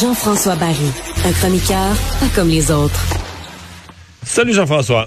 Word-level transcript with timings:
Jean-François 0.00 0.56
Barry, 0.56 0.90
un 1.26 1.32
chroniqueur 1.32 1.94
pas 2.18 2.26
comme 2.34 2.48
les 2.48 2.70
autres. 2.70 2.98
Salut 4.24 4.54
Jean-François. 4.54 5.06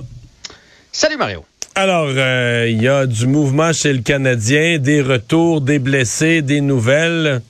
Salut 0.92 1.18
Mario. 1.18 1.44
Alors, 1.74 2.08
euh, 2.10 2.68
il 2.70 2.82
y 2.84 2.88
a 2.88 3.08
du 3.08 3.26
mouvement 3.26 3.74
chez 3.74 3.92
le 3.92 4.02
Canadien, 4.02 4.78
des 4.78 5.02
retours, 5.02 5.62
des 5.62 5.80
blessés, 5.80 6.44
des 6.44 6.62
nouvelles. 6.62 7.42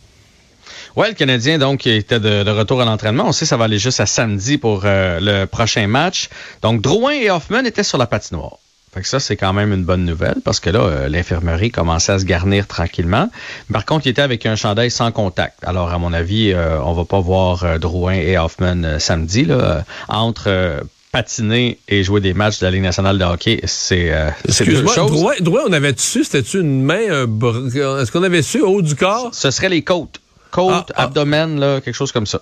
Ouais, 0.95 1.09
le 1.09 1.13
Canadien, 1.13 1.57
donc, 1.57 1.85
était 1.85 2.21
de, 2.21 2.43
de 2.43 2.51
retour 2.51 2.81
à 2.81 2.85
l'entraînement. 2.85 3.25
On 3.27 3.31
sait 3.33 3.43
que 3.43 3.49
ça 3.49 3.57
va 3.57 3.65
aller 3.65 3.79
juste 3.79 3.99
à 3.99 4.05
samedi 4.05 4.57
pour 4.57 4.83
euh, 4.85 5.19
le 5.21 5.45
prochain 5.45 5.87
match. 5.87 6.29
Donc, 6.61 6.81
Drouin 6.81 7.11
et 7.11 7.29
Hoffman 7.29 7.65
étaient 7.65 7.83
sur 7.83 7.97
la 7.97 8.07
patinoire. 8.07 8.59
Fait 8.95 9.01
que 9.01 9.07
ça, 9.09 9.19
c'est 9.19 9.35
quand 9.35 9.51
même 9.51 9.73
une 9.73 9.83
bonne 9.83 10.05
nouvelle 10.05 10.37
parce 10.45 10.61
que 10.61 10.69
là, 10.69 10.79
euh, 10.79 11.09
l'infirmerie 11.09 11.69
commençait 11.69 12.13
à 12.13 12.19
se 12.19 12.23
garnir 12.23 12.65
tranquillement. 12.65 13.29
Par 13.71 13.85
contre, 13.85 14.07
il 14.07 14.11
était 14.11 14.21
avec 14.21 14.45
un 14.45 14.55
chandail 14.55 14.89
sans 14.89 15.11
contact. 15.11 15.59
Alors, 15.65 15.91
à 15.91 15.97
mon 15.97 16.13
avis, 16.13 16.53
euh, 16.53 16.79
on 16.81 16.93
va 16.93 17.03
pas 17.03 17.19
voir 17.19 17.65
euh, 17.65 17.77
Drouin 17.77 18.13
et 18.13 18.37
Hoffman 18.37 18.97
samedi. 18.99 19.43
Là, 19.43 19.83
entre 20.07 20.79
patiner 21.11 21.77
et 21.89 22.03
jouer 22.03 22.21
des 22.21 22.33
matchs 22.33 22.59
de 22.59 22.65
la 22.65 22.71
Ligue 22.71 22.83
nationale 22.83 23.17
de 23.17 23.25
hockey, 23.25 23.59
c'est 23.65 24.13
euh, 24.13 24.29
Excuse-moi, 24.47 24.95
Drouin, 24.95 25.33
Drouin, 25.41 25.61
on 25.67 25.73
avait 25.73 25.93
su, 25.97 26.23
c'était-tu 26.23 26.61
une 26.61 26.81
main, 26.81 26.99
est-ce 26.99 28.11
qu'on 28.11 28.23
avait 28.23 28.41
su 28.41 28.61
au 28.61 28.67
haut 28.67 28.81
du 28.81 28.95
corps? 28.95 29.29
Ce 29.33 29.51
serait 29.51 29.69
les 29.69 29.81
côtes. 29.81 30.21
Côtes, 30.51 30.93
ah, 30.95 31.03
abdomen, 31.03 31.59
là, 31.59 31.81
quelque 31.81 31.95
chose 31.95 32.13
comme 32.13 32.25
ça. 32.25 32.41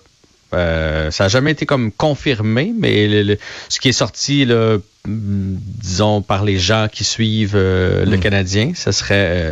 Euh, 0.53 1.11
ça 1.11 1.25
n'a 1.25 1.27
jamais 1.29 1.51
été 1.51 1.65
comme 1.65 1.91
confirmé, 1.91 2.73
mais 2.77 3.07
le, 3.07 3.23
le, 3.23 3.38
ce 3.69 3.79
qui 3.79 3.89
est 3.89 3.93
sorti, 3.93 4.45
là, 4.45 4.77
disons, 5.05 6.21
par 6.21 6.43
les 6.43 6.59
gens 6.59 6.87
qui 6.91 7.03
suivent 7.03 7.55
euh, 7.55 8.05
le 8.05 8.17
mm. 8.17 8.19
Canadien, 8.19 8.71
ce 8.75 8.91
serait 8.91 9.51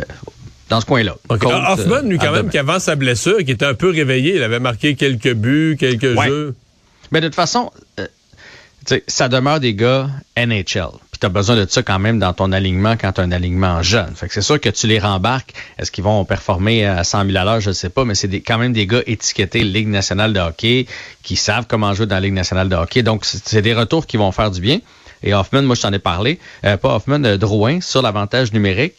dans 0.68 0.80
ce 0.80 0.86
coin-là. 0.86 1.16
Okay. 1.28 1.46
Hoffman, 1.46 2.02
lui, 2.02 2.18
quand 2.18 2.32
même, 2.32 2.48
qui 2.48 2.58
avant 2.58 2.78
sa 2.78 2.96
blessure, 2.96 3.38
qui 3.44 3.50
était 3.50 3.66
un 3.66 3.74
peu 3.74 3.90
réveillé, 3.90 4.36
il 4.36 4.42
avait 4.42 4.60
marqué 4.60 4.94
quelques 4.94 5.34
buts, 5.34 5.76
quelques 5.78 6.16
ouais. 6.16 6.26
jeux. 6.26 6.54
Mais 7.10 7.20
de 7.20 7.26
toute 7.26 7.34
façon, 7.34 7.70
ça 9.06 9.28
demeure 9.28 9.60
des 9.60 9.74
gars 9.74 10.08
NHL 10.36 10.90
tu 11.22 11.26
as 11.26 11.28
besoin 11.28 11.54
de 11.54 11.66
ça 11.70 11.84
quand 11.84 12.00
même 12.00 12.18
dans 12.18 12.32
ton 12.32 12.50
alignement 12.50 12.96
quand 12.96 13.12
tu 13.12 13.20
as 13.20 13.24
un 13.24 13.30
alignement 13.30 13.80
jeune. 13.80 14.12
Fait 14.16 14.26
que 14.26 14.34
c'est 14.34 14.42
sûr 14.42 14.60
que 14.60 14.68
tu 14.68 14.88
les 14.88 14.98
rembarques. 14.98 15.54
Est-ce 15.78 15.92
qu'ils 15.92 16.02
vont 16.02 16.24
performer 16.24 16.84
à 16.84 17.04
100 17.04 17.26
000 17.26 17.36
à 17.36 17.44
l'heure? 17.44 17.60
Je 17.60 17.68
ne 17.68 17.74
sais 17.74 17.90
pas, 17.90 18.04
mais 18.04 18.16
c'est 18.16 18.28
quand 18.40 18.58
même 18.58 18.72
des 18.72 18.88
gars 18.88 19.02
étiquetés 19.06 19.62
Ligue 19.62 19.86
nationale 19.86 20.32
de 20.32 20.40
hockey 20.40 20.86
qui 21.22 21.36
savent 21.36 21.66
comment 21.68 21.94
jouer 21.94 22.06
dans 22.06 22.16
la 22.16 22.22
Ligue 22.22 22.32
nationale 22.32 22.68
de 22.68 22.74
hockey. 22.74 23.04
Donc, 23.04 23.24
c'est 23.24 23.62
des 23.62 23.72
retours 23.72 24.08
qui 24.08 24.16
vont 24.16 24.32
faire 24.32 24.50
du 24.50 24.60
bien. 24.60 24.80
Et 25.24 25.34
Hoffman, 25.34 25.62
moi, 25.62 25.76
je 25.76 25.82
t'en 25.82 25.92
ai 25.92 25.98
parlé, 25.98 26.38
euh, 26.64 26.76
pas 26.76 26.96
Hoffman, 26.96 27.24
euh, 27.24 27.36
Drouin, 27.36 27.80
sur 27.80 28.02
l'avantage 28.02 28.52
numérique. 28.52 28.94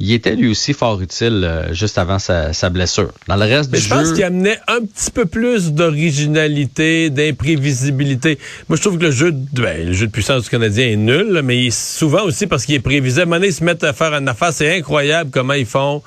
Il 0.00 0.12
était 0.12 0.36
lui 0.36 0.48
aussi 0.48 0.74
fort 0.74 1.00
utile 1.00 1.42
euh, 1.44 1.72
juste 1.72 1.98
avant 1.98 2.18
sa, 2.18 2.52
sa, 2.52 2.70
blessure. 2.70 3.10
Dans 3.26 3.36
le 3.36 3.42
reste 3.42 3.70
Mais 3.72 3.78
du 3.78 3.84
je 3.84 3.88
jeu... 3.88 3.94
pense 3.94 4.12
qu'il 4.12 4.24
amenait 4.24 4.58
un 4.68 4.80
petit 4.80 5.10
peu 5.10 5.26
plus 5.26 5.72
d'originalité, 5.72 7.10
d'imprévisibilité. 7.10 8.38
Moi, 8.68 8.76
je 8.76 8.82
trouve 8.82 8.98
que 8.98 9.04
le 9.04 9.10
jeu, 9.10 9.32
de, 9.32 9.62
ben, 9.62 9.86
le 9.86 9.92
jeu 9.92 10.06
de 10.06 10.12
puissance 10.12 10.44
du 10.44 10.50
Canadien 10.50 10.86
est 10.86 10.96
nul, 10.96 11.40
mais 11.44 11.70
souvent 11.70 12.22
aussi 12.22 12.46
parce 12.46 12.64
qu'il 12.64 12.74
est 12.74 12.80
prévisible. 12.80 13.32
À 13.32 13.38
ils 13.38 13.52
se 13.52 13.64
mettent 13.64 13.84
à 13.84 13.92
faire 13.92 14.14
une 14.14 14.28
affaire, 14.28 14.52
c'est 14.52 14.76
incroyable 14.76 15.30
comment 15.32 15.54
ils 15.54 15.66
font. 15.66 16.02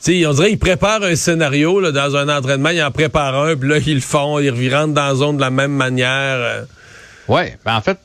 sais, 0.00 0.24
on 0.26 0.32
dirait 0.32 0.50
qu'ils 0.50 0.58
préparent 0.58 1.02
un 1.02 1.16
scénario 1.16 1.80
là, 1.80 1.92
dans 1.92 2.16
un 2.16 2.28
entraînement, 2.28 2.70
ils 2.70 2.82
en 2.82 2.90
préparent 2.90 3.42
un, 3.44 3.56
puis 3.56 3.68
là, 3.68 3.78
ils 3.78 3.96
le 3.96 4.00
font, 4.00 4.38
ils 4.38 4.74
rentrent 4.74 4.94
dans 4.94 5.08
la 5.08 5.14
zone 5.14 5.36
de 5.36 5.42
la 5.42 5.50
même 5.50 5.72
manière. 5.72 6.66
Oui, 7.28 7.42
ben 7.64 7.76
en 7.76 7.82
fait, 7.82 7.98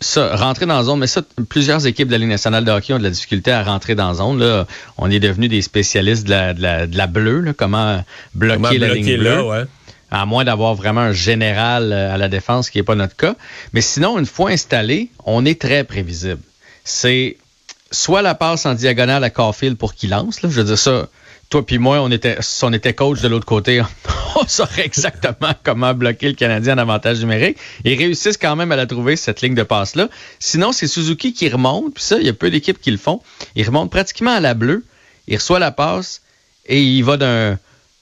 ça, 0.00 0.34
rentrer 0.36 0.64
dans 0.64 0.76
la 0.76 0.82
zone, 0.82 1.00
mais 1.00 1.06
ça, 1.06 1.22
plusieurs 1.48 1.86
équipes 1.86 2.08
de 2.08 2.12
la 2.12 2.18
Ligue 2.18 2.30
nationale 2.30 2.64
de 2.64 2.70
hockey 2.70 2.94
ont 2.94 2.98
de 2.98 3.02
la 3.02 3.10
difficulté 3.10 3.52
à 3.52 3.62
rentrer 3.62 3.94
dans 3.94 4.08
la 4.08 4.14
zone. 4.14 4.38
Là. 4.38 4.66
On 4.96 5.10
est 5.10 5.20
devenu 5.20 5.48
des 5.48 5.60
spécialistes 5.60 6.24
de 6.24 6.30
la, 6.30 6.54
de 6.54 6.62
la, 6.62 6.86
de 6.86 6.96
la 6.96 7.06
bleue, 7.06 7.40
là, 7.40 7.52
comment 7.52 8.02
bloquer 8.34 8.54
comment 8.54 8.70
la 8.70 8.78
bloquer 8.78 8.94
ligne 8.94 9.16
là, 9.22 9.36
bleue. 9.36 9.44
Ouais. 9.44 9.64
À 10.10 10.24
moins 10.24 10.44
d'avoir 10.44 10.74
vraiment 10.74 11.02
un 11.02 11.12
général 11.12 11.92
à 11.92 12.16
la 12.16 12.28
défense, 12.28 12.66
ce 12.66 12.70
qui 12.70 12.78
n'est 12.78 12.84
pas 12.84 12.94
notre 12.94 13.16
cas. 13.16 13.34
Mais 13.74 13.82
sinon, 13.82 14.18
une 14.18 14.24
fois 14.26 14.50
installé, 14.50 15.10
on 15.26 15.44
est 15.44 15.60
très 15.60 15.84
prévisible. 15.84 16.40
C'est 16.84 17.36
soit 17.90 18.22
la 18.22 18.34
passe 18.34 18.64
en 18.64 18.72
diagonale 18.72 19.22
à 19.24 19.30
Caulfield 19.30 19.76
pour 19.76 19.94
qu'il 19.94 20.10
lance. 20.10 20.40
Là, 20.40 20.48
je 20.50 20.60
veux 20.60 20.64
dire 20.64 20.78
ça 20.78 21.08
toi 21.50 21.64
puis 21.64 21.78
moi, 21.78 22.00
on 22.00 22.10
était, 22.10 22.36
si 22.40 22.64
on 22.64 22.72
était 22.72 22.94
coach 22.94 23.20
de 23.20 23.28
l'autre 23.28 23.46
côté, 23.46 23.80
on 24.36 24.46
saurait 24.46 24.84
exactement 24.84 25.52
comment 25.62 25.94
bloquer 25.94 26.28
le 26.28 26.34
Canadien 26.34 26.74
en 26.74 26.78
avantage 26.78 27.20
numérique. 27.20 27.58
Ils 27.84 27.96
réussissent 27.96 28.36
quand 28.36 28.56
même 28.56 28.72
à 28.72 28.76
la 28.76 28.86
trouver, 28.86 29.16
cette 29.16 29.40
ligne 29.40 29.54
de 29.54 29.62
passe-là. 29.62 30.08
Sinon, 30.38 30.72
c'est 30.72 30.86
Suzuki 30.86 31.32
qui 31.32 31.48
remonte, 31.48 31.94
puis 31.94 32.04
ça, 32.04 32.18
il 32.18 32.26
y 32.26 32.28
a 32.28 32.34
peu 32.34 32.50
d'équipes 32.50 32.80
qui 32.80 32.90
le 32.90 32.98
font. 32.98 33.22
Il 33.54 33.66
remonte 33.66 33.90
pratiquement 33.90 34.32
à 34.32 34.40
la 34.40 34.54
bleue, 34.54 34.84
il 35.26 35.36
reçoit 35.36 35.58
la 35.58 35.70
passe 35.70 36.22
et 36.66 36.82
il 36.82 37.02
va 37.02 37.16
d'un 37.16 37.58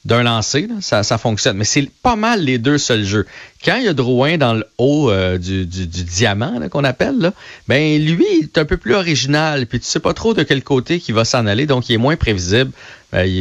d'un 0.07 0.23
lancer, 0.23 0.69
là, 0.69 0.77
ça, 0.81 1.03
ça 1.03 1.19
fonctionne. 1.19 1.57
Mais 1.57 1.65
c'est 1.65 1.91
pas 2.03 2.15
mal 2.15 2.43
les 2.43 2.59
deux 2.59 2.79
seuls 2.79 3.05
jeux. 3.05 3.27
Quand 3.65 3.77
il 3.77 3.85
y 3.85 3.89
a 3.89 3.93
Drouin 3.93 4.39
dans 4.39 4.55
le 4.55 4.65
haut 4.79 5.11
euh, 5.11 5.37
du, 5.37 5.67
du, 5.67 5.87
du, 5.87 6.05
diamant 6.05 6.69
qu'on 6.71 6.85
appelle, 6.85 7.19
là, 7.19 7.33
ben 7.67 8.01
lui, 8.01 8.25
il 8.39 8.45
est 8.45 8.59
un 8.59 8.65
peu 8.65 8.77
plus 8.77 8.95
original. 8.95 9.67
Puis 9.67 9.81
tu 9.81 9.87
sais 9.87 9.99
pas 9.99 10.15
trop 10.15 10.33
de 10.33 10.45
quel 10.45 10.63
côté 10.63 11.01
qu'il 11.01 11.15
va 11.15 11.25
s'en 11.25 11.47
aller, 11.47 11.67
donc 11.67 11.89
il 11.89 11.95
est 11.95 11.99
moins 11.99 12.15
prévisible. 12.15 12.71
Ben, 13.13 13.25
il 13.25 13.41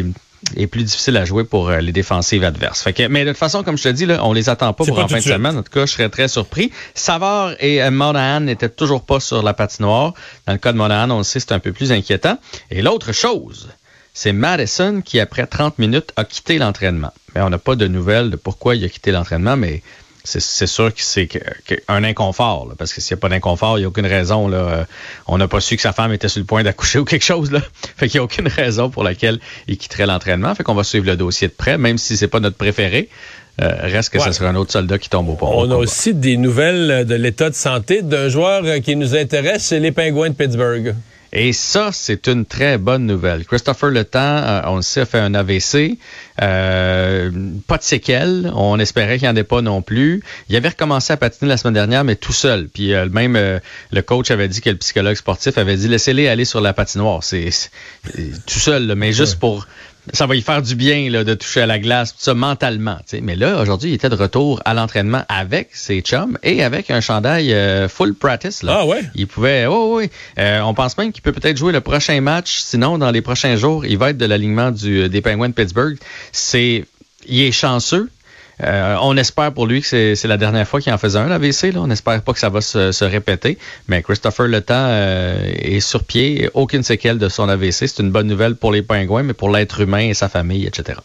est, 0.58 0.64
est, 0.64 0.68
plus 0.68 0.84
difficile 0.84 1.18
à 1.18 1.26
jouer 1.26 1.44
pour 1.44 1.70
euh, 1.70 1.82
les 1.82 1.92
défensives 1.92 2.44
adverses. 2.44 2.82
Fait 2.82 2.94
que, 2.94 3.08
mais 3.08 3.26
de 3.26 3.30
toute 3.30 3.38
façon, 3.38 3.62
comme 3.62 3.78
je 3.78 3.84
te 3.84 3.90
dis, 3.90 4.08
là, 4.08 4.26
on 4.26 4.34
les 4.34 4.50
attend 4.50 4.74
pas 4.74 4.86
pour 4.86 4.96
pas 4.96 5.04
en 5.04 5.08
fin 5.08 5.18
de 5.18 5.22
semaine. 5.22 5.58
En 5.58 5.62
tout 5.62 5.72
cas, 5.72 5.86
je 5.86 5.92
serais 5.92 6.10
très 6.10 6.28
surpris. 6.28 6.72
Savard 6.96 7.54
et 7.60 7.84
euh, 7.84 7.92
Monahan 7.92 8.40
n'étaient 8.40 8.70
toujours 8.70 9.06
pas 9.06 9.20
sur 9.20 9.44
la 9.44 9.54
patinoire. 9.54 10.16
Dans 10.48 10.54
le 10.54 10.60
cas 10.60 10.72
de 10.72 10.78
Monahan, 10.78 11.12
on 11.12 11.20
le 11.20 11.24
sait, 11.24 11.40
c'est 11.40 11.52
un 11.52 11.60
peu 11.60 11.74
plus 11.74 11.92
inquiétant. 11.92 12.40
Et 12.72 12.82
l'autre 12.82 13.12
chose, 13.12 13.68
c'est 14.16 14.32
Madison 14.34 15.02
qui, 15.02 15.20
après 15.20 15.46
30 15.46 15.78
minutes, 15.78 16.12
a 16.16 16.24
quitté 16.24 16.58
l'entraînement. 16.58 17.12
Mais 17.36 17.42
on 17.42 17.50
n'a 17.50 17.60
pas 17.60 17.76
de 17.76 17.86
nouvelles 17.86 18.32
de 18.32 18.38
pourquoi 18.38 18.76
il 18.76 18.84
a 18.84 18.90
quitté 18.90 19.12
l'entraînement, 19.12 19.58
mais 19.58 19.84
c'est 20.24 20.66
sûr 20.66 20.92
que 20.92 21.02
c'est 21.02 21.30
un 21.88 22.04
inconfort, 22.04 22.68
là, 22.68 22.76
parce 22.78 22.94
que 22.94 23.02
s'il 23.02 23.14
n'y 23.14 23.20
a 23.20 23.22
pas 23.22 23.30
d'inconfort, 23.30 23.78
il 23.78 23.82
n'y 23.82 23.86
a 23.86 23.90
aucune 23.90 24.08
raison. 24.08 24.48
Là, 24.48 24.88
on 25.28 25.38
n'a 25.38 25.48
pas 25.48 25.60
su 25.60 25.76
que 25.76 25.82
sa 25.82 25.94
femme 25.94 26.14
était 26.14 26.30
sur 26.30 26.40
le 26.40 26.46
point 26.46 26.64
d'accoucher 26.64 26.98
ou 27.00 27.06
quelque 27.06 27.26
chose. 27.26 27.52
Là. 27.52 27.62
Fait 27.98 28.08
qu'il 28.08 28.18
n'y 28.18 28.22
a 28.22 28.24
aucune 28.24 28.48
raison 28.48 28.90
pour 28.90 29.04
laquelle 29.04 29.40
il 29.68 29.78
quitterait 29.78 30.08
l'entraînement. 30.08 30.56
Fait 30.56 30.64
qu'on 30.64 30.74
va 30.74 30.84
suivre 30.84 31.06
le 31.06 31.18
dossier 31.18 31.50
de 31.50 31.54
près, 31.54 31.78
même 31.78 31.98
si 31.98 32.18
c'est 32.18 32.30
pas 32.30 32.40
notre 32.40 32.58
préféré. 32.58 33.10
Euh, 33.62 33.72
reste 33.82 34.10
que 34.12 34.18
ouais. 34.18 34.26
ce 34.26 34.32
sera 34.32 34.50
un 34.50 34.56
autre 34.56 34.72
soldat 34.72 34.98
qui 34.98 35.10
tombe 35.10 35.30
au 35.30 35.36
pont. 35.36 35.50
On 35.50 35.72
a 35.72 35.76
aussi 35.76 36.14
des 36.14 36.38
nouvelles 36.38 37.06
de 37.06 37.16
l'état 37.16 37.50
de 37.50 37.56
santé 37.56 38.02
d'un 38.02 38.28
joueur 38.28 38.64
qui 38.82 38.96
nous 38.96 39.16
intéresse, 39.16 39.66
c'est 39.66 39.80
les 39.80 39.92
Pingouins 39.92 40.30
de 40.30 40.36
Pittsburgh. 40.36 40.96
Et 41.38 41.52
ça, 41.52 41.90
c'est 41.92 42.28
une 42.28 42.46
très 42.46 42.78
bonne 42.78 43.06
nouvelle. 43.06 43.44
Christopher 43.44 43.90
Le 43.90 44.06
Temps, 44.06 44.20
euh, 44.22 44.62
on 44.68 44.78
le 44.78 44.82
sait, 44.82 45.02
a 45.02 45.06
fait 45.06 45.20
un 45.20 45.34
AVC. 45.34 45.98
Euh, 46.42 47.30
pas 47.68 47.78
de 47.78 47.84
séquelles. 47.84 48.50
On 48.56 48.80
espérait 48.80 49.18
qu'il 49.18 49.28
n'y 49.28 49.34
en 49.34 49.36
ait 49.36 49.44
pas 49.44 49.62
non 49.62 49.82
plus. 49.82 50.24
Il 50.48 50.56
avait 50.56 50.70
recommencé 50.70 51.12
à 51.12 51.18
patiner 51.18 51.50
la 51.50 51.58
semaine 51.58 51.74
dernière, 51.74 52.06
mais 52.06 52.16
tout 52.16 52.32
seul. 52.32 52.70
Puis 52.70 52.94
euh, 52.94 53.10
même 53.10 53.36
euh, 53.36 53.60
le 53.92 54.02
coach 54.02 54.32
avait 54.32 54.48
dit 54.48 54.62
que 54.62 54.70
le 54.70 54.78
psychologue 54.78 55.18
sportif 55.18 55.58
avait 55.58 55.76
dit 55.76 55.90
laissez-les 55.90 56.30
aller 56.30 56.46
sur 56.46 56.62
la 56.62 56.72
patinoire. 56.72 57.22
C'est 57.22 57.50
tout 58.46 58.60
seul, 58.60 58.88
là, 58.88 58.96
mais 58.96 59.12
juste 59.12 59.38
pour 59.38 59.68
ça 60.14 60.26
va 60.28 60.36
y 60.36 60.42
faire 60.42 60.62
du 60.62 60.76
bien 60.76 61.10
là, 61.10 61.24
de 61.24 61.34
toucher 61.34 61.62
à 61.62 61.66
la 61.66 61.80
glace, 61.80 62.14
tout 62.14 62.22
ça 62.22 62.34
mentalement. 62.34 62.98
T'sais. 63.06 63.22
Mais 63.22 63.36
là, 63.36 63.62
aujourd'hui, 63.62 63.92
il 63.92 63.94
était 63.94 64.10
de 64.10 64.16
retour 64.16 64.62
à 64.66 64.74
l'entraînement 64.74 65.24
avec 65.30 65.70
ses 65.74 66.02
chums 66.02 66.38
et 66.44 66.64
avec 66.64 66.92
un 66.92 67.02
chandail 67.02 67.54
euh, 67.54 67.88
full 67.88 68.14
practice. 68.14 68.64
Là. 68.64 68.80
Ah 68.82 68.86
ouais? 68.86 69.02
Il 69.16 69.28
pouvait. 69.28 69.66
Oh, 69.66 69.98
oui, 69.98 70.10
euh, 70.40 70.62
on 70.62 70.74
pense 70.74 70.98
même 70.98 71.12
qu'il 71.12 71.22
peut 71.22 71.32
peut-être 71.32 71.58
jouer 71.58 71.72
le 71.72 71.82
prochain 71.82 72.20
match. 72.22 72.60
Sinon, 72.60 72.98
dans 72.98 73.12
les 73.12 73.22
prochains 73.22 73.56
jours, 73.56 73.86
il 73.86 73.98
va 73.98 74.12
être 74.12 74.18
de 74.18 74.26
l'alignement 74.26 74.72
du 74.72 75.10
des 75.10 75.22
Penguins 75.22 75.50
de 75.50 75.54
Pittsburgh. 75.54 75.98
C'est. 76.32 76.86
Il 77.28 77.42
est 77.42 77.52
chanceux 77.52 78.10
Euh, 78.64 78.96
on 79.02 79.18
espère 79.18 79.54
pour 79.54 79.68
lui 79.68 79.82
que 79.82 80.16
c'est 80.16 80.28
la 80.28 80.38
dernière 80.38 80.68
fois 80.68 80.80
qu'il 80.80 80.94
en 80.94 80.98
faisait 80.98 81.20
un, 81.20 81.28
l'AVC. 81.28 81.74
On 81.76 81.90
espère 81.90 82.22
pas 82.22 82.34
que 82.34 82.40
ça 82.40 82.50
va 82.50 82.62
se, 82.62 83.04
répéter. 83.04 83.58
Mais 83.88 84.02
Christopher 84.02 84.48
Le 84.48 84.62
Temps 84.62 84.74
euh, 84.76 85.52
est 85.58 85.80
sur 85.80 86.04
pied. 86.04 86.50
Aucune 86.54 86.84
séquelle 86.84 87.18
de 87.18 87.30
son 87.30 87.50
AVC. 87.50 87.88
C'est 87.88 88.00
une 88.00 88.12
bonne 88.12 88.28
nouvelle 88.28 88.56
pour 88.56 88.72
les 88.72 88.82
pingouins, 88.82 89.24
mais 89.24 89.34
pour 89.34 89.50
l'être 89.50 89.82
humain 89.82 90.00
et 90.00 90.14
sa 90.14 90.30
famille, 90.30 90.66
etc. 90.66 91.00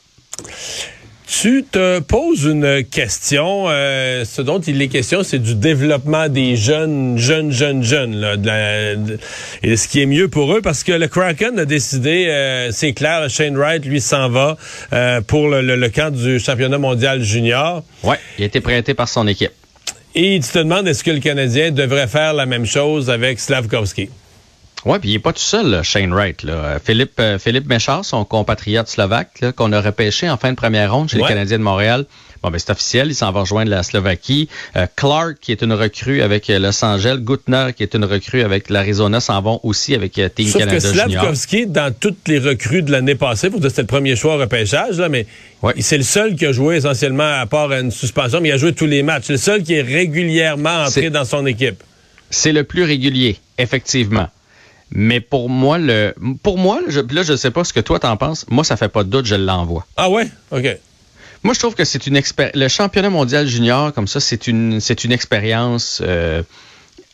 Tu 1.32 1.62
te 1.62 2.00
poses 2.00 2.42
une 2.44 2.82
question. 2.82 3.66
Euh, 3.68 4.24
ce 4.24 4.42
dont 4.42 4.58
il 4.58 4.82
est 4.82 4.88
question, 4.88 5.22
c'est 5.22 5.38
du 5.38 5.54
développement 5.54 6.28
des 6.28 6.56
jeunes, 6.56 7.18
jeunes, 7.18 7.52
jeunes, 7.52 7.84
jeunes. 7.84 8.16
Là, 8.16 8.36
de 8.36 9.16
et 9.62 9.76
ce 9.76 9.86
qui 9.86 10.02
est 10.02 10.06
mieux 10.06 10.26
pour 10.26 10.52
eux, 10.52 10.60
parce 10.60 10.82
que 10.82 10.90
le 10.90 11.06
Kraken 11.06 11.56
a 11.60 11.64
décidé, 11.66 12.26
euh, 12.28 12.72
c'est 12.72 12.94
clair, 12.94 13.30
Shane 13.30 13.56
Wright, 13.56 13.84
lui, 13.84 14.00
s'en 14.00 14.28
va 14.28 14.56
euh, 14.92 15.20
pour 15.20 15.48
le, 15.48 15.62
le, 15.62 15.88
camp 15.88 16.12
du 16.12 16.40
championnat 16.40 16.78
mondial 16.78 17.22
junior. 17.22 17.84
Ouais, 18.02 18.18
il 18.36 18.42
a 18.42 18.46
été 18.46 18.60
prêté 18.60 18.94
par 18.94 19.08
son 19.08 19.28
équipe. 19.28 19.52
Et 20.16 20.40
tu 20.42 20.50
te 20.50 20.58
demandes, 20.58 20.88
est-ce 20.88 21.04
que 21.04 21.12
le 21.12 21.20
Canadien 21.20 21.70
devrait 21.70 22.08
faire 22.08 22.34
la 22.34 22.44
même 22.44 22.66
chose 22.66 23.08
avec 23.08 23.38
Slavkovski? 23.38 24.10
Oui, 24.86 24.98
puis 24.98 25.10
il 25.10 25.12
n'est 25.12 25.18
pas 25.18 25.32
tout 25.32 25.40
seul, 25.40 25.82
Shane 25.82 26.12
Wright. 26.12 26.42
Là. 26.42 26.78
Philippe, 26.82 27.18
euh, 27.20 27.38
Philippe 27.38 27.66
Méchard, 27.66 28.04
son 28.04 28.24
compatriote 28.24 28.88
slovaque, 28.88 29.44
qu'on 29.56 29.72
a 29.72 29.80
repêché 29.80 30.28
en 30.30 30.36
fin 30.36 30.50
de 30.50 30.56
première 30.56 30.92
ronde 30.92 31.10
chez 31.10 31.18
les 31.18 31.24
Canadiens 31.24 31.58
de 31.58 31.62
Montréal. 31.62 32.06
Bon, 32.42 32.50
ben 32.50 32.58
c'est 32.58 32.70
officiel, 32.70 33.08
il 33.08 33.14
s'en 33.14 33.30
va 33.32 33.40
rejoindre 33.40 33.70
la 33.70 33.82
Slovaquie. 33.82 34.48
Euh, 34.74 34.86
Clark, 34.96 35.36
qui 35.42 35.52
est 35.52 35.60
une 35.60 35.74
recrue 35.74 36.22
avec 36.22 36.48
euh, 36.48 36.58
Los 36.58 36.82
Angeles. 36.82 37.18
Gutner, 37.20 37.72
qui 37.76 37.82
est 37.82 37.92
une 37.94 38.06
recrue 38.06 38.40
avec 38.40 38.70
l'Arizona, 38.70 39.20
s'en 39.20 39.42
vont 39.42 39.60
aussi 39.62 39.94
avec 39.94 40.14
Team 40.34 40.46
Sauf 40.46 40.60
Canada 40.60 40.78
que 40.78 40.80
Slavkovski, 40.80 41.66
dans 41.66 41.92
toutes 41.92 42.26
les 42.28 42.38
recrues 42.38 42.82
de 42.82 42.92
l'année 42.92 43.14
passée, 43.14 43.50
pour 43.50 43.62
c'était 43.62 43.82
le 43.82 43.86
premier 43.86 44.16
choix 44.16 44.36
au 44.36 44.38
repêchage, 44.38 44.96
là, 44.96 45.10
mais 45.10 45.26
c'est 45.80 45.98
le 45.98 46.02
seul 46.02 46.34
qui 46.34 46.46
a 46.46 46.52
joué 46.52 46.76
essentiellement, 46.76 47.40
à 47.40 47.44
part 47.44 47.70
une 47.72 47.90
suspension, 47.90 48.40
mais 48.40 48.48
il 48.48 48.52
a 48.52 48.56
joué 48.56 48.72
tous 48.72 48.86
les 48.86 49.02
matchs. 49.02 49.24
C'est 49.26 49.34
le 49.34 49.38
seul 49.38 49.62
qui 49.62 49.74
est 49.74 49.82
régulièrement 49.82 50.84
entré 50.84 51.10
dans 51.10 51.26
son 51.26 51.44
équipe. 51.44 51.82
C'est 52.30 52.52
le 52.52 52.64
plus 52.64 52.84
régulier, 52.84 53.36
effectivement. 53.58 54.28
Mais 54.92 55.20
pour 55.20 55.48
moi, 55.48 55.78
le, 55.78 56.14
pour 56.42 56.58
moi, 56.58 56.80
je, 56.88 57.00
là, 57.00 57.22
je 57.22 57.36
sais 57.36 57.50
pas 57.50 57.64
ce 57.64 57.72
que 57.72 57.80
toi 57.80 57.98
t'en 58.00 58.16
penses. 58.16 58.44
Moi, 58.50 58.64
ça 58.64 58.76
fait 58.76 58.88
pas 58.88 59.04
de 59.04 59.08
doute, 59.08 59.26
je 59.26 59.36
l'envoie. 59.36 59.86
Ah 59.96 60.10
ouais? 60.10 60.28
OK. 60.50 60.66
Moi, 61.42 61.54
je 61.54 61.58
trouve 61.58 61.74
que 61.74 61.84
c'est 61.84 62.06
une 62.06 62.16
expérience. 62.16 62.56
Le 62.56 62.68
championnat 62.68 63.10
mondial 63.10 63.46
junior, 63.46 63.92
comme 63.92 64.08
ça, 64.08 64.20
c'est 64.20 64.46
une, 64.46 64.80
c'est 64.80 65.04
une 65.04 65.12
expérience. 65.12 66.02
Euh, 66.04 66.42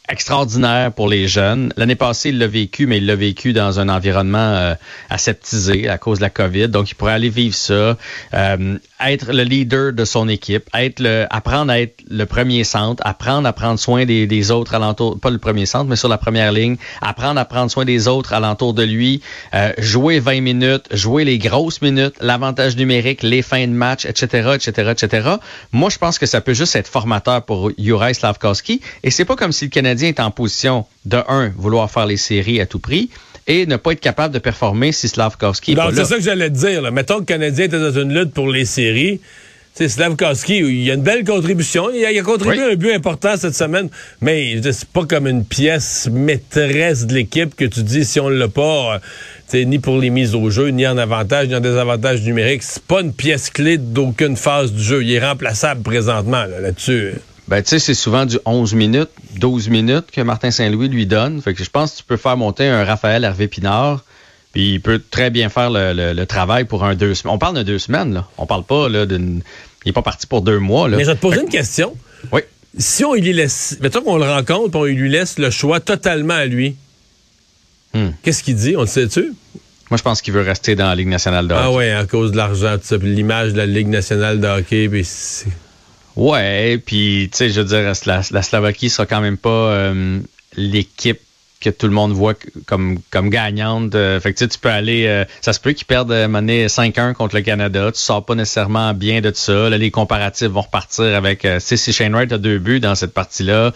extraordinaire 0.09 0.93
pour 0.93 1.09
les 1.09 1.27
jeunes. 1.29 1.73
L'année 1.77 1.97
passée, 1.97 2.29
il 2.29 2.39
l'a 2.39 2.47
vécu, 2.47 2.87
mais 2.87 2.99
il 2.99 3.07
l'a 3.07 3.17
vécu 3.17 3.53
dans 3.53 3.81
un 3.81 3.89
environnement 3.89 4.39
euh, 4.39 4.75
aseptisé 5.11 5.89
à 5.89 5.99
cause 5.99 6.19
de 6.19 6.23
la 6.23 6.31
COVID. 6.31 6.69
Donc, 6.69 6.91
il 6.91 6.95
pourrait 6.95 7.13
aller 7.13 7.29
vivre 7.29 7.55
ça, 7.55 7.97
euh, 8.35 8.79
être 9.05 9.33
le 9.33 9.43
leader 9.43 9.93
de 9.93 10.05
son 10.05 10.29
équipe, 10.29 10.65
être 10.75 11.01
le, 11.01 11.27
apprendre 11.31 11.73
à 11.73 11.81
être 11.81 12.03
le 12.09 12.25
premier 12.25 12.65
centre, 12.65 13.03
apprendre 13.05 13.49
à 13.49 13.53
prendre 13.53 13.79
soin 13.79 14.05
des, 14.05 14.51
autres 14.51 14.75
alentours, 14.75 15.19
pas 15.19 15.31
le 15.31 15.39
premier 15.39 15.67
centre, 15.67 15.87
mais 15.87 15.97
sur 15.97 16.09
la 16.09 16.19
première 16.19 16.53
ligne, 16.53 16.77
apprendre 17.01 17.41
à 17.41 17.45
prendre 17.45 17.71
soin 17.71 17.85
des 17.85 18.07
autres 18.07 18.33
alentours 18.33 18.75
de 18.75 18.85
lui, 18.85 19.23
euh, 19.55 19.73
jouer 19.79 20.21
20 20.21 20.41
minutes, 20.41 20.85
jouer 20.93 21.25
les 21.25 21.39
grosses 21.39 21.83
minutes, 21.83 22.15
l'avantage 22.21 22.77
numérique, 22.77 23.23
les 23.23 23.43
fins 23.43 23.67
de 23.67 23.73
match, 23.73 24.07
etc., 24.07 24.53
etc., 24.55 24.93
etc. 24.93 25.29
Moi, 25.73 25.91
je 25.91 25.99
pense 25.99 26.19
que 26.19 26.27
ça 26.27 26.41
peut 26.41 26.55
juste 26.55 26.77
être 26.77 26.89
formateur 26.89 27.45
pour 27.45 27.71
Juraj 27.79 28.17
Slavkowski. 28.17 28.81
Et 29.03 29.11
c'est 29.11 29.25
pas 29.25 29.37
comme 29.37 29.53
si 29.53 29.65
le 29.65 29.71
Canadien 29.71 29.96
est 30.05 30.21
en 30.21 30.31
position 30.31 30.87
de 31.05 31.19
un, 31.29 31.53
vouloir 31.57 31.91
faire 31.91 32.07
les 32.07 32.17
séries 32.17 32.61
à 32.61 32.67
tout 32.67 32.79
prix 32.79 33.11
et 33.47 33.67
ne 33.67 33.77
pas 33.77 33.93
être 33.93 34.01
capable 34.01 34.35
de 34.35 34.39
performer 34.39 34.93
si 34.93 35.09
Slavkovski 35.09 35.73
est 35.73 35.95
C'est 35.95 36.05
ça 36.05 36.17
que 36.17 36.23
j'allais 36.23 36.51
te 36.51 36.57
dire. 36.57 36.91
Mettons 36.93 37.17
que 37.17 37.21
le 37.21 37.27
Canadien 37.27 37.67
était 37.67 37.79
dans 37.79 37.93
une 37.93 38.13
lutte 38.13 38.33
pour 38.33 38.49
les 38.49 38.65
séries. 38.65 39.21
C'est 39.75 39.91
Slavkovski, 39.91 40.57
il 40.57 40.91
a 40.91 40.95
une 40.95 41.03
belle 41.03 41.23
contribution. 41.23 41.91
Il 41.95 42.03
a, 42.03 42.23
contribué 42.23 42.73
un 42.73 42.77
but 42.77 42.93
important 42.93 43.37
cette 43.37 43.55
semaine, 43.55 43.91
mais 44.23 44.59
c'est 44.63 44.89
pas 44.89 45.05
comme 45.05 45.27
une 45.27 45.45
pièce 45.45 46.09
maîtresse 46.11 47.05
de 47.07 47.13
l'équipe 47.13 47.55
que 47.55 47.67
tu 47.67 47.83
dis 47.83 48.07
si 48.07 48.19
on 48.19 48.31
l'a 48.31 48.49
pas, 48.49 49.01
euh, 49.55 49.65
ni 49.65 49.79
pour 49.79 49.99
les 49.99 50.09
mises 50.09 50.35
au 50.35 50.49
jeu, 50.49 50.69
ni 50.69 50.87
en 50.87 50.97
avantage, 50.97 51.49
ni 51.49 51.55
en 51.55 51.61
désavantage 51.61 52.23
numérique. 52.23 52.63
C'est 52.63 52.85
pas 52.85 53.03
une 53.03 53.13
pièce 53.13 53.51
clé 53.51 53.77
d'aucune 53.77 54.39
phase 54.39 54.73
du 54.73 54.83
jeu. 54.83 55.05
Il 55.05 55.13
est 55.13 55.21
remplaçable 55.21 55.83
présentement 55.83 56.45
là-dessus. 56.47 57.13
Ben, 57.49 57.63
tu 57.63 57.71
sais, 57.71 57.79
c'est 57.79 57.95
souvent 57.95 58.27
du 58.27 58.39
11 58.45 58.75
minutes, 58.75 59.11
12 59.37 59.69
minutes 59.69 60.11
que 60.11 60.21
Martin 60.21 60.51
Saint-Louis 60.51 60.89
lui 60.89 61.07
donne. 61.07 61.41
Fait 61.41 61.55
que 61.55 61.63
je 61.63 61.71
pense 61.71 61.93
que 61.93 61.99
tu 61.99 62.05
peux 62.05 62.17
faire 62.17 62.37
monter 62.37 62.67
un 62.67 62.85
Raphaël 62.85 63.23
Hervé 63.23 63.47
Pinard, 63.47 64.03
puis 64.53 64.75
il 64.75 64.81
peut 64.81 65.01
très 65.11 65.31
bien 65.31 65.49
faire 65.49 65.71
le, 65.71 66.25
travail 66.25 66.65
pour 66.65 66.85
un 66.85 66.95
deux 66.95 67.15
semaines. 67.15 67.35
On 67.35 67.39
parle 67.39 67.57
de 67.57 67.63
deux 67.63 67.79
semaines, 67.79 68.15
là. 68.15 68.29
On 68.37 68.47
parle 68.47 68.65
pas 68.65 68.89
là 68.89 69.07
d'une. 69.07 69.43
Il 69.85 69.91
n'est 69.91 69.93
pas 69.93 70.03
parti 70.03 70.27
pour 70.27 70.43
deux 70.43 70.59
mois. 70.59 70.89
Là. 70.89 70.97
Mais 70.97 71.05
je 71.05 71.11
vais 71.11 71.17
te 71.17 71.21
poser 71.21 71.41
une 71.41 71.49
question. 71.49 71.97
Oui. 72.33 72.41
Si 72.77 73.05
on 73.05 73.15
lui 73.15 73.33
laisse. 73.33 73.79
Mettons 73.81 74.03
qu'on 74.03 74.17
le 74.17 74.25
rencontre, 74.25 74.77
on 74.77 74.85
lui 74.85 75.09
laisse 75.09 75.39
le 75.39 75.51
choix 75.51 75.79
totalement 75.79 76.35
à 76.35 76.47
lui. 76.47 76.75
Hmm. 77.95 78.09
Qu'est-ce 78.25 78.43
qu'il 78.43 78.57
dit? 78.57 78.77
On 78.77 78.81
le 78.81 78.87
sait-tu? 78.89 79.33
Moi, 79.91 79.99
je 79.99 80.03
pense 80.03 80.21
qu'il 80.21 80.35
veut 80.35 80.43
rester 80.43 80.75
dans 80.75 80.89
la 80.89 80.97
Ligue 80.97 81.07
nationale 81.07 81.47
de 81.47 81.55
ah 81.55 81.59
hockey. 81.59 81.69
Ah 81.69 81.77
ouais, 81.77 81.93
à 81.93 82.07
cause 82.07 82.33
de 82.33 82.37
l'argent, 82.37 82.77
l'image 83.01 83.53
de 83.53 83.59
la 83.59 83.67
Ligue 83.67 83.87
nationale 83.87 84.41
de 84.41 84.49
hockey. 84.49 84.89
Puis 84.89 85.07
Ouais, 86.17 86.81
puis 86.85 87.29
tu 87.31 87.37
sais, 87.37 87.51
je 87.51 87.61
veux 87.61 87.67
dire, 87.67 87.93
la, 88.07 88.43
Slovaquie 88.43 88.89
sera 88.89 89.05
quand 89.05 89.21
même 89.21 89.37
pas 89.37 89.51
euh, 89.51 90.21
l'équipe 90.57 91.21
que 91.61 91.71
tout 91.71 91.87
le 91.87 91.93
monde 91.93 92.13
voit 92.13 92.35
comme 92.67 92.99
comme 93.11 93.29
gagnante. 93.29 93.95
Euh, 93.95 94.19
fait 94.21 94.33
que 94.33 94.45
tu 94.45 94.59
peux 94.59 94.71
aller, 94.71 95.07
euh, 95.07 95.25
ça 95.43 95.53
se 95.53 95.61
peut 95.61 95.73
qu'ils 95.73 95.87
perdent 95.87 96.27
monnaie 96.29 96.67
5-1 96.67 97.13
contre 97.13 97.35
le 97.35 97.43
Canada. 97.43 97.93
Tu 97.93 98.01
sors 98.01 98.25
pas 98.25 98.35
nécessairement 98.35 98.95
bien 98.95 99.21
de 99.21 99.31
ça. 99.35 99.69
Là, 99.69 99.77
les 99.77 99.91
comparatifs 99.91 100.49
vont 100.49 100.63
repartir 100.63 101.15
avec 101.15 101.47
si 101.59 101.93
Shane 101.93 102.15
Wright 102.15 102.33
a 102.33 102.39
deux 102.39 102.59
buts 102.59 102.81
dans 102.81 102.95
cette 102.95 103.13
partie-là. 103.13 103.73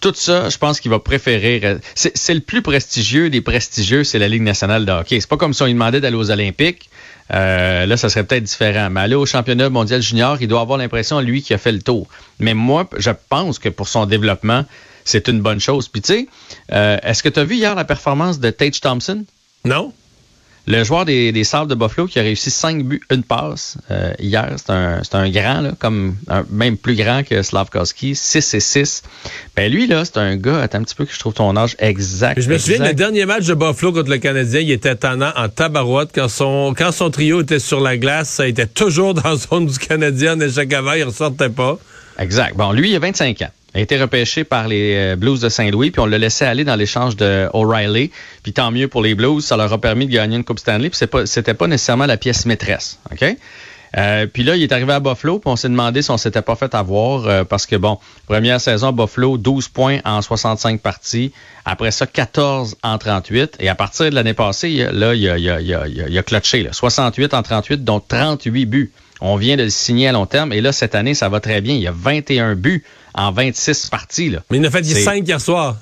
Tout 0.00 0.12
ça, 0.14 0.48
je 0.50 0.58
pense 0.58 0.80
qu'il 0.80 0.90
va 0.90 0.98
préférer. 0.98 1.78
C'est 1.94 2.34
le 2.34 2.40
plus 2.40 2.62
prestigieux 2.62 3.30
des 3.30 3.40
prestigieux, 3.40 4.04
c'est 4.04 4.18
la 4.18 4.28
Ligue 4.28 4.42
nationale 4.42 4.84
de 4.84 4.92
hockey. 4.92 5.20
C'est 5.20 5.28
pas 5.28 5.36
comme 5.36 5.54
si 5.54 5.62
on 5.62 5.66
lui 5.66 5.72
demandait 5.72 6.00
d'aller 6.00 6.16
aux 6.16 6.30
Olympiques. 6.30 6.90
Euh, 7.32 7.86
là, 7.86 7.96
ça 7.96 8.08
serait 8.08 8.24
peut-être 8.24 8.44
différent. 8.44 8.90
Mais 8.90 9.00
aller 9.00 9.14
au 9.14 9.26
championnat 9.26 9.70
mondial 9.70 10.02
junior, 10.02 10.36
il 10.40 10.48
doit 10.48 10.60
avoir 10.60 10.78
l'impression, 10.78 11.20
lui, 11.20 11.42
qui 11.42 11.54
a 11.54 11.58
fait 11.58 11.72
le 11.72 11.82
tour. 11.82 12.06
Mais 12.38 12.54
moi, 12.54 12.88
je 12.96 13.10
pense 13.28 13.58
que 13.58 13.68
pour 13.68 13.88
son 13.88 14.06
développement, 14.06 14.64
c'est 15.04 15.28
une 15.28 15.40
bonne 15.40 15.60
chose. 15.60 15.88
Puis 15.88 16.02
tu 16.02 16.12
sais, 16.12 16.28
euh, 16.72 16.98
est-ce 17.02 17.22
que 17.22 17.28
tu 17.28 17.40
as 17.40 17.44
vu 17.44 17.56
hier 17.56 17.74
la 17.74 17.84
performance 17.84 18.40
de 18.40 18.50
Tage 18.50 18.80
Thompson? 18.80 19.24
Non. 19.64 19.92
Le 20.66 20.82
joueur 20.82 21.04
des, 21.04 21.30
des 21.30 21.44
Sables 21.44 21.68
de 21.68 21.74
Buffalo 21.74 22.06
qui 22.06 22.18
a 22.18 22.22
réussi 22.22 22.50
5 22.50 22.84
buts, 22.84 23.02
une 23.10 23.22
passe 23.22 23.76
euh, 23.90 24.14
hier, 24.18 24.54
c'est 24.56 24.70
un, 24.70 25.02
un 25.12 25.30
grand, 25.30 25.60
là, 25.60 25.72
comme 25.78 26.16
même 26.50 26.78
plus 26.78 26.94
grand 26.94 27.22
que 27.22 27.42
Slavkowski, 27.42 28.14
6 28.14 28.54
et 28.54 28.60
6. 28.60 29.02
Ben 29.56 29.70
lui, 29.70 29.86
là, 29.86 30.04
c'est 30.06 30.16
un 30.16 30.36
gars, 30.36 30.62
attends 30.62 30.78
un 30.78 30.84
petit 30.84 30.94
peu 30.94 31.04
que 31.04 31.12
je 31.12 31.18
trouve 31.18 31.34
ton 31.34 31.54
âge 31.56 31.76
exact. 31.78 32.40
Je 32.40 32.48
me 32.48 32.56
souviens, 32.56 32.86
le 32.86 32.94
dernier 32.94 33.26
match 33.26 33.44
de 33.44 33.54
Buffalo 33.54 33.92
contre 33.92 34.10
le 34.10 34.18
Canadien, 34.18 34.60
il 34.60 34.70
était 34.70 35.04
en 35.04 35.48
tabarouette. 35.48 36.10
Quand 36.14 36.28
son, 36.28 36.74
quand 36.76 36.92
son 36.92 37.10
trio 37.10 37.42
était 37.42 37.58
sur 37.58 37.80
la 37.80 37.98
glace, 37.98 38.30
ça 38.30 38.48
était 38.48 38.66
toujours 38.66 39.12
dans 39.12 39.30
la 39.30 39.36
zone 39.36 39.66
du 39.66 39.78
Canadien. 39.78 40.38
chaque 40.48 40.72
avant, 40.72 40.94
il 40.94 41.04
ressortait 41.04 41.50
pas. 41.50 41.78
Exact. 42.18 42.56
Bon, 42.56 42.72
lui, 42.72 42.90
il 42.90 42.96
a 42.96 43.00
25 43.00 43.42
ans 43.42 43.50
a 43.74 43.80
été 43.80 44.00
repêché 44.00 44.44
par 44.44 44.68
les 44.68 44.94
euh, 44.94 45.16
Blues 45.16 45.40
de 45.40 45.48
Saint-Louis, 45.48 45.90
puis 45.90 46.00
on 46.00 46.06
l'a 46.06 46.18
laissé 46.18 46.44
aller 46.44 46.64
dans 46.64 46.76
l'échange 46.76 47.16
de 47.16 47.48
O'Reilly. 47.52 48.10
Puis 48.42 48.52
tant 48.52 48.70
mieux 48.70 48.88
pour 48.88 49.02
les 49.02 49.14
Blues, 49.14 49.44
ça 49.44 49.56
leur 49.56 49.72
a 49.72 49.78
permis 49.78 50.06
de 50.06 50.12
gagner 50.12 50.36
une 50.36 50.44
Coupe 50.44 50.60
Stanley, 50.60 50.90
puis 50.90 50.98
c'était 51.26 51.54
pas, 51.54 51.64
pas 51.64 51.66
nécessairement 51.66 52.06
la 52.06 52.16
pièce 52.16 52.46
maîtresse. 52.46 52.98
OK? 53.12 53.36
Euh, 53.96 54.26
puis 54.26 54.42
là, 54.42 54.56
il 54.56 54.62
est 54.62 54.72
arrivé 54.72 54.92
à 54.92 55.00
Buffalo, 55.00 55.38
puis 55.38 55.50
on 55.50 55.56
s'est 55.56 55.68
demandé 55.68 56.02
si 56.02 56.10
on 56.10 56.16
s'était 56.16 56.42
pas 56.42 56.56
fait 56.56 56.74
avoir, 56.74 57.26
euh, 57.26 57.44
parce 57.44 57.66
que 57.66 57.76
bon, 57.76 57.98
première 58.26 58.60
saison 58.60 58.92
Buffalo, 58.92 59.38
12 59.38 59.68
points 59.68 59.98
en 60.04 60.20
65 60.20 60.80
parties. 60.80 61.32
Après 61.64 61.90
ça, 61.90 62.06
14 62.06 62.76
en 62.82 62.98
38. 62.98 63.56
Et 63.60 63.68
à 63.68 63.74
partir 63.74 64.10
de 64.10 64.14
l'année 64.14 64.34
passée, 64.34 64.88
là, 64.92 65.14
il 65.14 65.28
a, 65.28 65.38
il 65.38 65.48
a, 65.48 65.60
il 65.60 65.74
a, 65.74 65.86
il 65.86 66.18
a 66.18 66.22
clutché, 66.22 66.62
là, 66.62 66.72
68 66.72 67.34
en 67.34 67.42
38, 67.42 67.84
dont 67.84 68.00
38 68.00 68.66
buts. 68.66 68.92
On 69.26 69.36
vient 69.36 69.56
de 69.56 69.62
le 69.62 69.70
signer 69.70 70.08
à 70.08 70.12
long 70.12 70.26
terme. 70.26 70.52
Et 70.52 70.60
là, 70.60 70.70
cette 70.70 70.94
année, 70.94 71.14
ça 71.14 71.30
va 71.30 71.40
très 71.40 71.62
bien. 71.62 71.74
Il 71.74 71.80
y 71.80 71.86
a 71.86 71.94
21 71.96 72.56
buts 72.56 72.84
en 73.14 73.32
26 73.32 73.88
parties. 73.88 74.28
Là. 74.28 74.42
Mais 74.50 74.58
il 74.58 74.60
en 74.60 74.68
a 74.68 74.70
fait 74.70 74.84
5 74.84 75.26
hier 75.26 75.40
soir. 75.40 75.78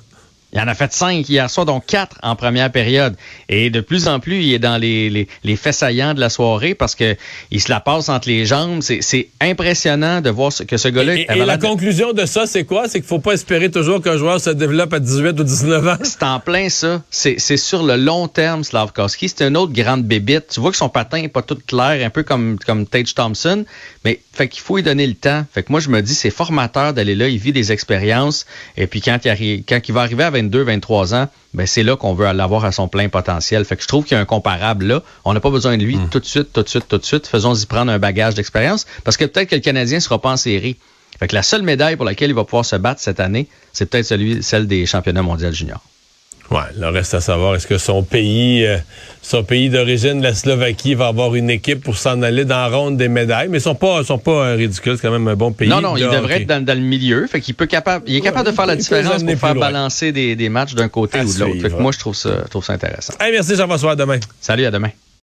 Il 0.53 0.59
en 0.59 0.67
a 0.67 0.75
fait 0.75 0.93
cinq 0.93 1.27
hier 1.27 1.49
soir, 1.49 1.65
donc 1.65 1.85
quatre 1.87 2.17
en 2.21 2.35
première 2.35 2.71
période. 2.71 3.15
Et 3.49 3.71
de 3.71 3.81
plus 3.81 4.07
en 4.07 4.19
plus, 4.19 4.43
il 4.43 4.53
est 4.53 4.59
dans 4.59 4.77
les, 4.77 5.09
les, 5.09 5.27
les 5.43 5.55
faits 5.55 5.73
saillants 5.73 6.13
de 6.13 6.19
la 6.19 6.29
soirée 6.29 6.75
parce 6.75 6.93
que 6.93 7.15
il 7.49 7.59
se 7.59 7.69
la 7.69 7.79
passe 7.79 8.07
entre 8.09 8.27
les 8.27 8.45
jambes. 8.45 8.81
C'est 8.81 9.29
impressionnant 9.41 10.21
de 10.21 10.29
voir 10.29 10.51
ce, 10.51 10.63
que 10.63 10.77
ce 10.77 10.87
gars-là... 10.87 11.15
Et, 11.15 11.25
la 11.43 11.57
conclusion 11.57 12.13
de 12.13 12.25
ça, 12.25 12.45
c'est 12.45 12.65
quoi? 12.65 12.87
C'est 12.87 12.99
qu'il 12.99 13.07
faut 13.07 13.19
pas 13.19 13.33
espérer 13.33 13.71
toujours 13.71 14.01
qu'un 14.01 14.17
joueur 14.17 14.39
se 14.39 14.51
développe 14.51 14.93
à 14.93 14.99
18 14.99 15.39
ou 15.39 15.43
19 15.43 15.87
ans? 15.87 15.97
C'est 16.03 16.23
en 16.23 16.39
plein 16.39 16.69
ça. 16.69 17.01
C'est 17.09 17.57
sur 17.57 17.83
le 17.83 17.95
long 17.95 18.27
terme, 18.27 18.63
Slavkowski. 18.63 19.29
C'est 19.29 19.47
une 19.47 19.57
autre 19.57 19.73
grande 19.73 20.03
bébite. 20.03 20.47
Tu 20.49 20.59
vois 20.59 20.71
que 20.71 20.77
son 20.77 20.89
patin 20.89 21.17
est 21.17 21.29
pas 21.29 21.41
tout 21.41 21.57
clair, 21.65 22.05
un 22.05 22.09
peu 22.09 22.23
comme, 22.23 22.59
comme 22.59 22.85
Tage 22.85 23.15
Thompson. 23.15 23.65
Mais 24.05 24.19
fait 24.31 24.47
qu'il 24.47 24.61
faut 24.61 24.75
lui 24.75 24.83
donner 24.83 25.07
le 25.07 25.15
temps. 25.15 25.45
Fait 25.51 25.63
que 25.63 25.71
moi, 25.71 25.79
je 25.79 25.89
me 25.89 26.01
dis, 26.01 26.13
c'est 26.13 26.29
formateur 26.29 26.93
d'aller 26.93 27.15
là. 27.15 27.27
Il 27.27 27.39
vit 27.39 27.53
des 27.53 27.71
expériences. 27.71 28.45
Et 28.77 28.87
puis 28.87 29.01
quand 29.01 29.17
il, 29.25 29.29
arrive, 29.29 29.63
quand 29.67 29.79
il 29.87 29.93
va 29.93 30.01
arriver 30.01 30.23
à 30.23 30.29
22, 30.43 30.63
23 30.63 31.15
ans, 31.15 31.27
ben 31.53 31.65
c'est 31.67 31.83
là 31.83 31.95
qu'on 31.95 32.13
veut 32.13 32.31
l'avoir 32.31 32.65
à 32.65 32.71
son 32.71 32.87
plein 32.87 33.09
potentiel. 33.09 33.65
Fait 33.65 33.75
que 33.75 33.83
je 33.83 33.87
trouve 33.87 34.05
qu'il 34.05 34.15
y 34.15 34.17
a 34.17 34.21
un 34.21 34.25
comparable 34.25 34.85
là. 34.85 35.03
On 35.25 35.33
n'a 35.33 35.39
pas 35.39 35.49
besoin 35.49 35.77
de 35.77 35.83
lui 35.83 35.95
Hmm. 35.97 36.09
tout 36.09 36.19
de 36.19 36.25
suite, 36.25 36.51
tout 36.53 36.63
de 36.63 36.69
suite, 36.69 36.85
tout 36.87 36.97
de 36.97 37.05
suite. 37.05 37.27
Faisons-y 37.27 37.65
prendre 37.65 37.91
un 37.91 37.99
bagage 37.99 38.35
d'expérience 38.35 38.85
parce 39.03 39.17
que 39.17 39.25
peut-être 39.25 39.49
que 39.49 39.55
le 39.55 39.61
Canadien 39.61 39.99
sera 39.99 40.19
pas 40.21 40.31
en 40.31 40.37
série. 40.37 40.77
Fait 41.19 41.27
que 41.27 41.35
la 41.35 41.43
seule 41.43 41.61
médaille 41.61 41.95
pour 41.95 42.05
laquelle 42.05 42.31
il 42.31 42.35
va 42.35 42.43
pouvoir 42.43 42.65
se 42.65 42.75
battre 42.75 42.99
cette 42.99 43.19
année, 43.19 43.47
c'est 43.71 43.85
peut-être 43.85 44.05
celui, 44.05 44.41
celle 44.41 44.67
des 44.67 44.85
championnats 44.87 45.21
mondiaux 45.21 45.51
juniors. 45.51 45.81
Ouais, 46.53 46.59
le 46.77 46.87
reste 46.89 47.15
à 47.15 47.19
savoir, 47.19 47.55
est-ce 47.55 47.65
que 47.65 47.79
son 47.79 48.03
pays, 48.03 48.63
euh, 48.63 48.77
son 49.23 49.43
pays 49.43 49.71
d'origine, 49.71 50.21
la 50.21 50.35
Slovaquie, 50.35 50.93
va 50.93 51.07
avoir 51.07 51.33
une 51.33 51.49
équipe 51.49 51.83
pour 51.83 51.97
s'en 51.97 52.21
aller 52.21 52.45
dans 52.45 52.57
la 52.57 52.67
ronde 52.67 52.95
des 52.95 53.07
médailles, 53.07 53.47
mais 53.49 53.57
ils 53.57 53.61
sont 53.61 53.73
pas, 53.73 54.03
sont 54.03 54.19
pas 54.19 54.31
euh, 54.31 54.55
ridicules, 54.55 54.95
c'est 54.95 55.01
quand 55.01 55.11
même 55.11 55.27
un 55.27 55.35
bon 55.35 55.51
pays. 55.51 55.67
Non, 55.67 55.81
non, 55.81 55.97
il 55.97 56.03
de 56.03 56.11
devrait 56.11 56.43
être 56.43 56.47
dans, 56.47 56.63
dans 56.63 56.77
le 56.77 56.85
milieu. 56.85 57.25
Fait 57.25 57.41
qu'il 57.41 57.55
peut 57.55 57.65
capable, 57.65 58.05
il 58.07 58.17
est 58.17 58.21
capable 58.21 58.51
de 58.51 58.55
faire 58.55 58.67
la 58.67 58.75
différence 58.75 59.23
pour 59.23 59.35
faire 59.35 59.55
loin. 59.55 59.71
balancer 59.71 60.11
des, 60.11 60.35
des 60.35 60.49
matchs 60.49 60.75
d'un 60.75 60.89
côté 60.89 61.17
À 61.17 61.23
ou 61.25 61.33
de 61.33 61.39
l'autre. 61.39 61.53
Fait 61.53 61.59
que 61.59 61.67
suivre. 61.69 61.81
moi, 61.81 61.91
je 61.91 61.97
trouve 61.97 62.15
ça, 62.15 62.29
je 62.45 62.49
trouve 62.49 62.63
ça 62.63 62.73
intéressant. 62.73 63.15
Hey, 63.19 63.31
merci 63.31 63.55
Jean-François, 63.55 63.93
à 63.93 63.95
demain. 63.95 64.19
Salut, 64.39 64.65
à 64.65 64.71
demain. 64.71 64.89